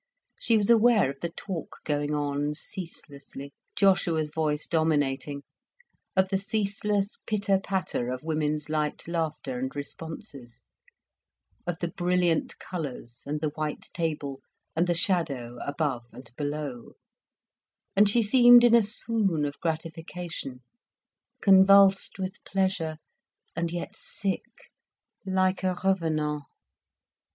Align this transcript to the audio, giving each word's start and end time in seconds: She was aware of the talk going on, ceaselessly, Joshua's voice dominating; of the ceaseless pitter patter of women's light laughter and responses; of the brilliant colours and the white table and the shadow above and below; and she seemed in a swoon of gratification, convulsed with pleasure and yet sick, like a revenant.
She 0.39 0.57
was 0.57 0.71
aware 0.71 1.11
of 1.11 1.19
the 1.21 1.29
talk 1.29 1.77
going 1.85 2.11
on, 2.15 2.55
ceaselessly, 2.55 3.53
Joshua's 3.75 4.31
voice 4.33 4.65
dominating; 4.65 5.43
of 6.15 6.29
the 6.29 6.39
ceaseless 6.39 7.17
pitter 7.27 7.59
patter 7.59 8.09
of 8.09 8.23
women's 8.23 8.67
light 8.67 9.07
laughter 9.07 9.59
and 9.59 9.75
responses; 9.75 10.63
of 11.67 11.77
the 11.81 11.87
brilliant 11.87 12.57
colours 12.57 13.21
and 13.27 13.41
the 13.41 13.49
white 13.49 13.89
table 13.93 14.41
and 14.75 14.87
the 14.87 14.95
shadow 14.95 15.59
above 15.63 16.05
and 16.11 16.31
below; 16.35 16.93
and 17.95 18.09
she 18.09 18.23
seemed 18.23 18.63
in 18.63 18.73
a 18.73 18.81
swoon 18.81 19.45
of 19.45 19.59
gratification, 19.59 20.63
convulsed 21.43 22.17
with 22.17 22.43
pleasure 22.43 22.97
and 23.55 23.69
yet 23.71 23.95
sick, 23.95 24.45
like 25.27 25.61
a 25.61 25.75
revenant. 25.83 26.41